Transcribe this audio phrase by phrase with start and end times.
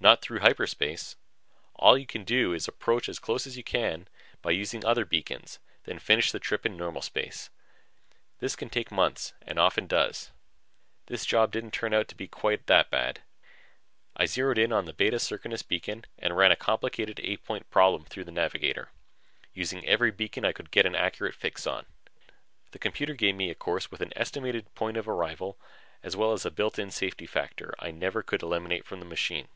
[0.00, 1.16] Not through hyperspace.
[1.76, 4.06] All you can do is approach as close as you can
[4.42, 7.48] by using other beacons, then finish the trip in normal space.
[8.38, 10.30] This can take months, and often does.
[11.06, 13.22] This job didn't turn out to be quite that bad.
[14.14, 18.24] I zeroed on the Beta Circinus beacon and ran a complicated eight point problem through
[18.24, 18.90] the navigator,
[19.54, 21.86] using every beacon I could get an accurate fix on.
[22.72, 25.56] The computer gave me a course with an estimated point of arrival
[26.02, 29.48] as well as a built in safety factor I never could eliminate from the machine.